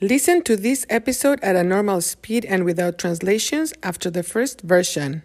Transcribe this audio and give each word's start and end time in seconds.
Listen 0.00 0.42
to 0.42 0.56
this 0.56 0.84
episode 0.90 1.38
at 1.40 1.54
a 1.54 1.62
normal 1.62 2.00
speed 2.00 2.44
and 2.44 2.64
without 2.64 2.98
translations 2.98 3.72
after 3.84 4.10
the 4.10 4.24
first 4.24 4.60
version. 4.62 5.22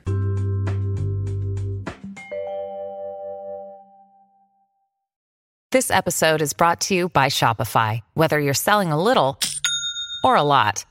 This 5.71 5.89
episode 5.89 6.43
is 6.43 6.53
brought 6.53 6.81
to 6.81 6.93
you 6.93 7.09
by 7.09 7.29
Shopify. 7.29 8.01
Whether 8.13 8.39
you're 8.39 8.53
selling 8.53 8.91
a 8.91 9.01
little 9.01 9.39
or 10.23 10.35
a 10.35 10.43
lot, 10.43 10.85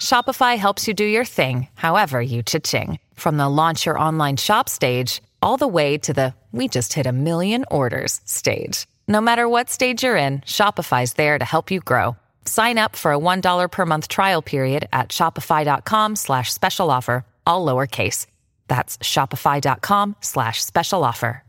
Shopify 0.00 0.56
helps 0.56 0.88
you 0.88 0.94
do 0.94 1.04
your 1.04 1.26
thing, 1.26 1.68
however 1.74 2.22
you 2.22 2.42
cha-ching. 2.42 2.98
From 3.14 3.36
the 3.36 3.50
launch 3.50 3.84
your 3.84 3.98
online 3.98 4.38
shop 4.38 4.70
stage, 4.70 5.20
all 5.42 5.58
the 5.58 5.68
way 5.68 5.98
to 5.98 6.14
the 6.14 6.34
we 6.52 6.68
just 6.68 6.94
hit 6.94 7.06
a 7.06 7.12
million 7.12 7.66
orders 7.70 8.22
stage. 8.24 8.86
No 9.06 9.20
matter 9.20 9.46
what 9.46 9.68
stage 9.68 10.04
you're 10.04 10.16
in, 10.16 10.40
Shopify's 10.40 11.14
there 11.14 11.38
to 11.38 11.44
help 11.44 11.70
you 11.70 11.80
grow. 11.80 12.16
Sign 12.44 12.78
up 12.78 12.96
for 12.96 13.12
a 13.12 13.18
$1 13.18 13.70
per 13.70 13.86
month 13.86 14.08
trial 14.08 14.42
period 14.42 14.88
at 14.92 15.08
shopify.com 15.08 16.16
slash 16.16 16.52
special 16.52 16.90
offer, 16.90 17.24
all 17.46 17.64
lowercase. 17.64 18.26
That's 18.68 18.98
shopify.com 18.98 20.16
slash 20.20 20.62
special 20.62 21.04
offer. 21.04 21.42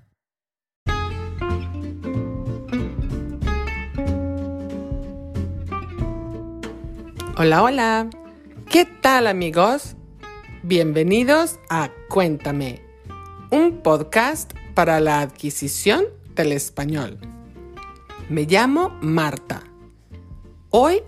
Hola, 7.35 7.63
hola. 7.63 8.09
¿Qué 8.70 8.85
tal 8.85 9.25
amigos? 9.25 9.95
Bienvenidos 10.62 11.59
a 11.70 11.89
Cuéntame, 12.07 12.81
un 13.49 13.81
podcast 13.81 14.53
para 14.75 14.99
la 14.99 15.21
adquisición 15.21 16.05
del 16.35 16.51
español. 16.51 17.17
Me 18.29 18.45
llamo 18.45 18.89
Marta. 19.01 19.73
Hoy 20.76 21.04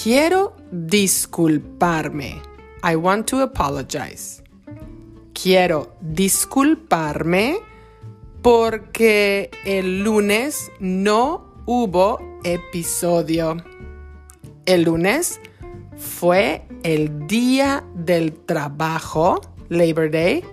quiero 0.00 0.54
disculparme. 0.70 2.40
I 2.84 2.94
want 2.94 3.26
to 3.30 3.40
apologize. 3.40 4.44
Quiero 5.34 5.96
disculparme 6.00 7.56
porque 8.42 9.50
el 9.64 10.04
lunes 10.04 10.70
no 10.78 11.64
hubo 11.66 12.20
episodio. 12.44 13.56
El 14.66 14.84
lunes 14.84 15.40
fue 15.96 16.62
el 16.84 17.26
día 17.26 17.82
del 17.96 18.32
trabajo, 18.32 19.40
Labor 19.68 20.12
Day, 20.12 20.44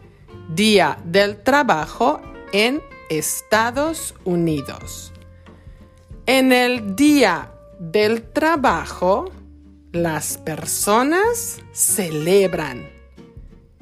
día 0.56 0.98
del 1.06 1.44
trabajo 1.44 2.20
en 2.52 2.82
Estados 3.12 4.16
Unidos. 4.26 5.14
En 6.26 6.52
el 6.52 6.96
día 6.96 7.52
del 7.80 8.22
trabajo, 8.22 9.32
las 9.94 10.38
personas 10.38 11.60
celebran. 11.72 12.90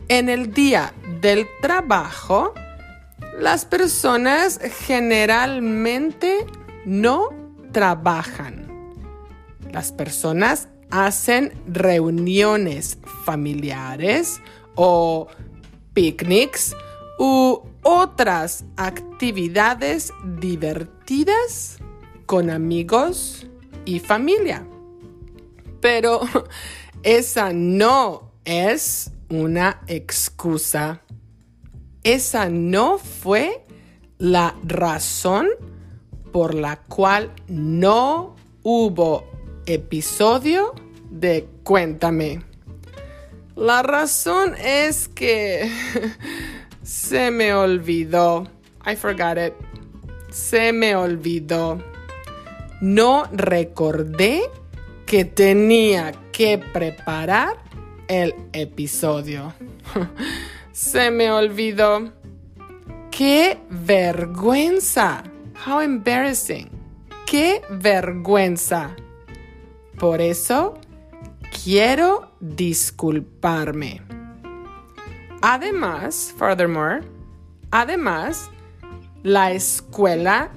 En 0.08 0.30
el 0.30 0.53
día 0.53 0.94
del 1.20 1.48
trabajo, 1.62 2.53
las 3.40 3.66
personas 3.66 4.59
generalmente 4.88 6.45
no 6.86 7.30
trabajan. 7.73 8.68
Las 9.72 9.92
personas 9.92 10.70
hacen 10.92 11.52
reuniones 11.68 13.00
familiares 13.25 14.40
o 14.75 15.28
picnics 15.94 16.75
u 17.20 17.59
otras 17.81 18.64
actividades 18.78 20.14
divertidas 20.40 21.80
con 22.25 22.50
amigos 22.50 23.48
y 23.88 24.00
familia. 24.00 24.68
Pero 25.80 26.22
esa 27.04 27.54
no 27.54 28.34
es 28.46 29.12
una 29.30 29.82
excusa. 29.88 31.02
Esa 32.04 32.50
no 32.50 32.97
fue 32.97 33.66
la 34.18 34.56
razón 34.64 35.47
por 36.31 36.53
la 36.53 36.78
cual 36.81 37.34
no 37.47 38.36
hubo 38.64 39.26
episodio 39.66 40.74
de 41.09 41.47
Cuéntame. 41.64 42.44
La 43.56 43.81
razón 43.81 44.53
es 44.64 45.08
que 45.08 45.70
se 46.84 47.31
me 47.31 47.53
olvidó. 47.53 48.47
I 48.86 48.96
forgot 48.96 49.38
it. 49.38 49.53
Se 50.30 50.72
me 50.72 50.96
olvidó. 50.96 51.81
No 52.80 53.26
recordé 53.32 54.44
que 55.06 55.26
tenía 55.26 56.12
que 56.32 56.60
preparar 56.60 57.58
el 58.08 58.36
episodio. 58.54 59.54
se 60.72 61.10
me 61.10 61.32
olvidó. 61.32 62.12
¡Qué 63.10 63.58
vergüenza! 63.70 65.24
How 65.66 65.82
embarrassing. 65.82 66.70
¡Qué 67.26 67.64
vergüenza! 67.70 68.96
Por 69.98 70.22
eso 70.22 70.76
quiero 71.64 72.32
disculparme. 72.40 74.02
Además, 75.42 76.34
furthermore, 76.38 77.02
además, 77.72 78.52
la 79.24 79.52
escuela 79.52 80.52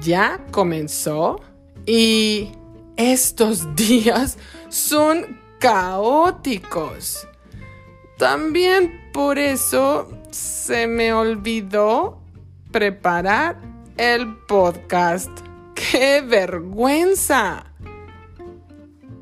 ya 0.00 0.40
comenzó 0.50 1.40
y 1.86 2.52
estos 2.96 3.74
días 3.76 4.38
son 4.68 5.40
caóticos. 5.58 7.26
También 8.18 9.10
por 9.12 9.38
eso 9.38 10.08
se 10.30 10.86
me 10.86 11.12
olvidó 11.12 12.20
preparar 12.72 13.58
el 13.96 14.36
podcast. 14.46 15.30
¡Qué 15.74 16.22
vergüenza! 16.22 17.66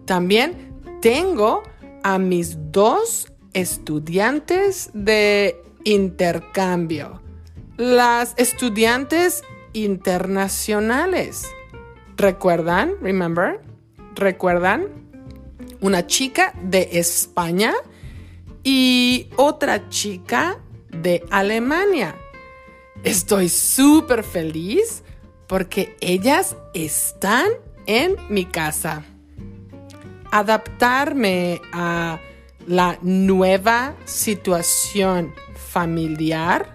También 0.04 0.74
tengo 1.00 1.62
a 2.02 2.18
mis 2.18 2.56
dos 2.72 3.32
estudiantes 3.52 4.90
de 4.92 5.62
intercambio, 5.84 7.22
las 7.76 8.34
estudiantes 8.36 9.42
internacionales. 9.72 11.46
¿Recuerdan? 12.16 12.94
Remember? 13.00 13.60
¿Recuerdan? 14.14 14.86
Una 15.80 16.06
chica 16.06 16.54
de 16.62 16.88
España 16.92 17.74
y 18.62 19.28
otra 19.36 19.88
chica 19.88 20.58
de 20.90 21.24
Alemania. 21.30 22.14
Estoy 23.02 23.48
súper 23.48 24.22
feliz 24.22 25.02
porque 25.46 25.96
ellas 26.00 26.56
están 26.72 27.48
en 27.86 28.16
mi 28.30 28.46
casa 28.46 29.04
adaptarme 30.34 31.60
a 31.72 32.18
la 32.66 32.98
nueva 33.02 33.94
situación 34.04 35.32
familiar 35.54 36.74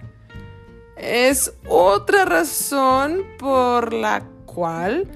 es 0.96 1.52
otra 1.68 2.24
razón 2.24 3.22
por 3.38 3.92
la 3.92 4.22
cual 4.46 5.06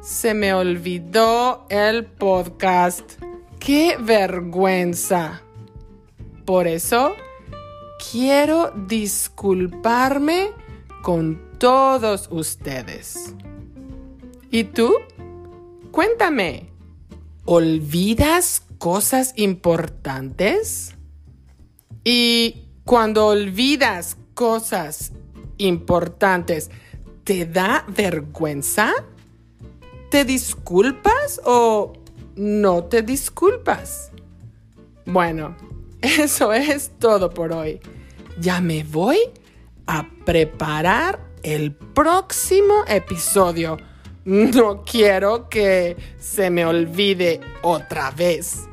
se 0.00 0.32
me 0.34 0.54
olvidó 0.54 1.66
el 1.68 2.06
podcast. 2.06 3.22
¡Qué 3.58 3.96
vergüenza! 4.00 5.42
Por 6.46 6.66
eso 6.66 7.14
quiero 8.10 8.72
disculparme 8.86 10.52
con 11.02 11.40
todos 11.58 12.28
ustedes. 12.30 13.34
¿Y 14.50 14.64
tú? 14.64 14.94
Cuéntame. 15.90 16.70
¿Olvidas 17.44 18.62
cosas 18.78 19.34
importantes? 19.36 20.94
Y 22.04 22.64
cuando 22.84 23.26
olvidas 23.26 24.16
cosas 24.34 25.12
importantes, 25.58 26.70
¿te 27.24 27.44
da 27.44 27.84
vergüenza? 27.88 28.92
¿Te 30.10 30.24
disculpas 30.24 31.40
o 31.44 31.92
no 32.36 32.84
te 32.84 33.02
disculpas? 33.02 34.10
Bueno, 35.06 35.56
eso 36.02 36.52
es 36.52 36.92
todo 36.98 37.30
por 37.30 37.52
hoy. 37.52 37.80
Ya 38.38 38.60
me 38.60 38.84
voy 38.84 39.18
a 39.86 40.08
preparar 40.24 41.20
el 41.42 41.72
próximo 41.74 42.84
episodio 42.86 43.76
no 44.24 44.84
quiero 44.84 45.48
que 45.48 45.96
se 46.18 46.50
me 46.50 46.64
olvide 46.64 47.40
otra 47.62 48.10
vez. 48.10 48.68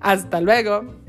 Hasta 0.00 0.40
luego. 0.40 0.99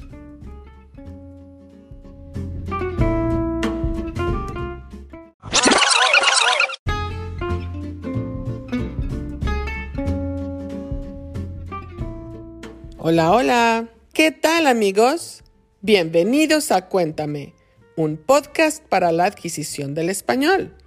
Hola, 13.04 13.32
hola. 13.32 13.90
¿Qué 14.14 14.30
tal 14.32 14.68
amigos? 14.68 15.42
Bienvenidos 15.82 16.72
a 16.72 16.88
Cuéntame, 16.88 17.56
un 17.96 18.16
podcast 18.16 18.84
para 18.84 19.12
la 19.12 19.26
adquisición 19.26 19.96
del 19.96 20.12
español. 20.12 20.78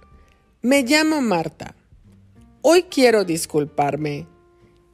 Me 0.61 0.83
llamo 0.83 1.19
Marta. 1.19 1.75
Hoy 2.61 2.83
quiero 2.83 3.25
disculparme. 3.25 4.27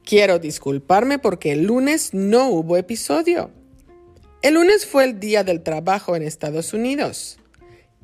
Quiero 0.02 0.40
disculparme 0.40 1.20
porque 1.20 1.52
el 1.52 1.62
lunes 1.62 2.12
no 2.12 2.48
hubo 2.48 2.76
episodio. 2.76 3.52
El 4.42 4.54
lunes 4.54 4.84
fue 4.84 5.04
el 5.04 5.20
Día 5.20 5.44
del 5.44 5.62
Trabajo 5.62 6.16
en 6.16 6.24
Estados 6.24 6.72
Unidos. 6.72 7.38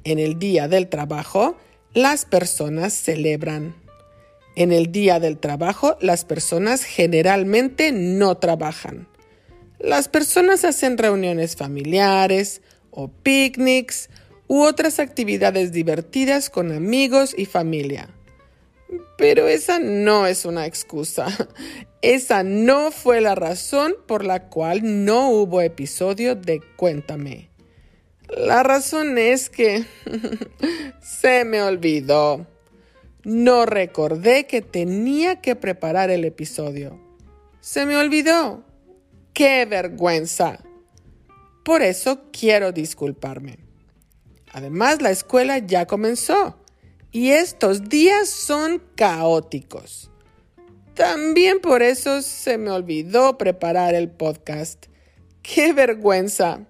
En 0.05 0.21
el 0.21 0.39
Día 0.39 0.69
del 0.69 0.89
Trabajo, 0.89 1.57
las 1.93 2.25
personas 2.25 2.93
celebran. 2.93 3.75
En 4.59 4.73
el 4.73 4.91
Día 4.91 5.21
del 5.21 5.39
Trabajo, 5.39 5.97
las 6.01 6.25
personas 6.25 6.83
generalmente 6.83 7.93
no 7.93 8.39
trabajan. 8.39 9.07
Las 9.79 10.09
personas 10.09 10.65
hacen 10.65 10.99
reuniones 10.99 11.55
familiares 11.55 12.61
o 12.91 13.07
picnics 13.07 14.11
u 14.49 14.65
otras 14.65 14.99
actividades 14.99 15.71
divertidas 15.71 16.51
con 16.51 16.73
amigos 16.73 17.37
y 17.39 17.47
familia. 17.47 18.09
Pero 19.17 19.47
esa 19.47 19.79
no 19.79 20.27
es 20.27 20.45
una 20.45 20.67
excusa. 20.67 21.29
Esa 22.03 22.43
no 22.43 22.91
fue 22.91 23.21
la 23.21 23.37
razón 23.37 23.95
por 24.09 24.25
la 24.25 24.49
cual 24.49 25.05
no 25.05 25.31
hubo 25.31 25.61
episodio 25.61 26.35
de 26.35 26.61
Cuéntame. 26.75 27.49
La 28.27 28.65
razón 28.65 29.19
es 29.19 29.51
que 29.51 29.85
se 31.01 31.45
me 31.45 31.63
olvidó. 31.63 32.45
No 33.29 33.67
recordé 33.67 34.47
que 34.47 34.63
tenía 34.63 35.43
que 35.43 35.55
preparar 35.55 36.09
el 36.09 36.25
episodio. 36.25 36.99
Se 37.61 37.85
me 37.85 37.95
olvidó. 37.95 38.65
¡Qué 39.35 39.67
vergüenza! 39.67 40.61
Por 41.63 41.83
eso 41.83 42.23
quiero 42.33 42.73
disculparme. 42.73 43.59
Además, 44.51 45.03
la 45.03 45.11
escuela 45.11 45.59
ya 45.59 45.85
comenzó 45.85 46.57
y 47.13 47.33
estos 47.33 47.91
días 47.91 48.31
son 48.31 48.83
caóticos. 48.95 50.11
También 50.95 51.61
por 51.61 51.83
eso 51.83 52.23
se 52.23 52.57
me 52.57 52.71
olvidó 52.71 53.37
preparar 53.37 53.95
el 53.95 54.09
podcast. 54.09 54.87
¡Qué 55.43 55.75
vergüenza! 55.75 56.67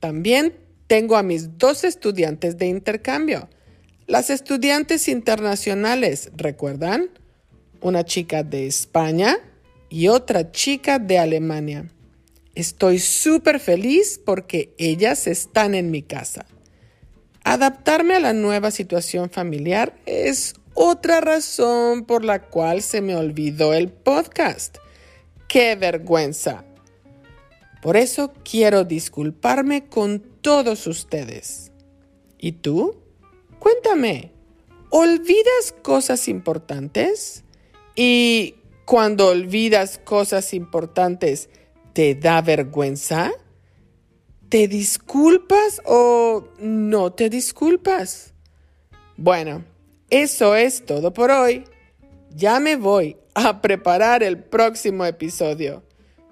También 0.00 0.56
tengo 0.86 1.18
a 1.18 1.22
mis 1.22 1.58
dos 1.58 1.84
estudiantes 1.84 2.56
de 2.56 2.68
intercambio. 2.68 3.50
Las 4.08 4.30
estudiantes 4.30 5.06
internacionales, 5.06 6.30
¿recuerdan? 6.34 7.10
Una 7.82 8.06
chica 8.06 8.42
de 8.42 8.66
España 8.66 9.36
y 9.90 10.08
otra 10.08 10.50
chica 10.50 10.98
de 10.98 11.18
Alemania. 11.18 11.92
Estoy 12.54 13.00
súper 13.00 13.60
feliz 13.60 14.18
porque 14.24 14.74
ellas 14.78 15.26
están 15.26 15.74
en 15.74 15.90
mi 15.90 16.00
casa. 16.00 16.46
Adaptarme 17.44 18.14
a 18.14 18.20
la 18.20 18.32
nueva 18.32 18.70
situación 18.70 19.28
familiar 19.28 19.94
es 20.06 20.54
otra 20.72 21.20
razón 21.20 22.06
por 22.06 22.24
la 22.24 22.40
cual 22.40 22.80
se 22.80 23.02
me 23.02 23.14
olvidó 23.14 23.74
el 23.74 23.90
podcast. 23.90 24.78
¡Qué 25.48 25.76
vergüenza! 25.76 26.64
Por 27.82 27.98
eso 27.98 28.32
quiero 28.42 28.84
disculparme 28.84 29.84
con 29.84 30.20
todos 30.40 30.86
ustedes. 30.86 31.72
¿Y 32.38 32.52
tú? 32.52 33.07
Cuéntame, 33.58 34.32
¿olvidas 34.90 35.74
cosas 35.82 36.28
importantes? 36.28 37.44
¿Y 37.94 38.54
cuando 38.84 39.28
olvidas 39.28 39.98
cosas 39.98 40.54
importantes, 40.54 41.50
te 41.92 42.14
da 42.14 42.40
vergüenza? 42.40 43.32
¿Te 44.48 44.68
disculpas 44.68 45.82
o 45.84 46.48
no 46.58 47.12
te 47.12 47.28
disculpas? 47.28 48.32
Bueno, 49.16 49.64
eso 50.10 50.54
es 50.54 50.86
todo 50.86 51.12
por 51.12 51.30
hoy. 51.30 51.64
Ya 52.30 52.60
me 52.60 52.76
voy 52.76 53.16
a 53.34 53.60
preparar 53.60 54.22
el 54.22 54.42
próximo 54.42 55.04
episodio. 55.04 55.82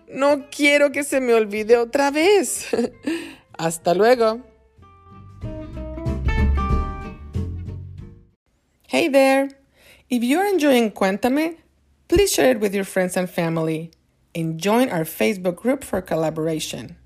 No 0.09 0.49
quiero 0.51 0.93
que 0.93 1.03
se 1.03 1.21
me 1.21 1.35
olvide 1.35 1.77
otra 1.77 2.11
vez. 2.11 2.69
Hasta 3.59 3.93
luego. 3.93 4.41
Hey 8.89 9.09
there. 9.09 9.49
If 10.09 10.23
you're 10.23 10.47
enjoying 10.47 10.93
Cuéntame, 10.93 11.57
please 12.07 12.33
share 12.33 12.53
it 12.53 12.61
with 12.61 12.73
your 12.73 12.85
friends 12.85 13.17
and 13.17 13.29
family 13.29 13.91
and 14.33 14.61
join 14.61 14.91
our 14.91 15.03
Facebook 15.03 15.57
group 15.57 15.83
for 15.83 16.01
collaboration. 16.01 16.97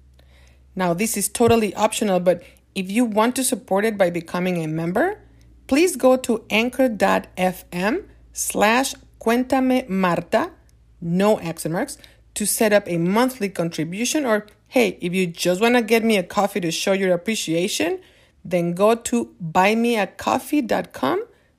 Now, 0.77 0.93
this 0.93 1.17
is 1.17 1.31
totally 1.31 1.75
optional, 1.75 2.21
but 2.21 2.43
if 2.75 2.91
you 2.91 3.07
want 3.07 3.35
to 3.37 3.45
support 3.45 3.87
it 3.87 3.97
by 3.97 4.11
becoming 4.11 4.63
a 4.63 4.69
member, 4.69 5.23
please 5.69 5.97
go 5.97 6.19
to 6.19 6.45
anchor.fm 6.51 8.05
slash 8.35 8.95
cuéntame 9.19 9.89
marta, 9.89 10.51
no 11.01 11.41
accent 11.41 11.73
marks, 11.73 11.97
to 12.35 12.45
set 12.45 12.75
up 12.75 12.87
a 12.89 12.99
monthly 12.99 13.49
contribution. 13.49 14.27
Or 14.27 14.45
hey, 14.69 14.99
if 15.01 15.15
you 15.15 15.27
just 15.27 15.63
want 15.63 15.77
to 15.77 15.83
get 15.83 16.05
me 16.05 16.19
a 16.19 16.23
coffee 16.23 16.61
to 16.61 16.71
show 16.71 16.93
your 16.93 17.15
appreciation, 17.15 18.01
then 18.45 18.75
go 18.75 18.95
to 18.95 19.35
buymeacoffee.com 19.43 21.25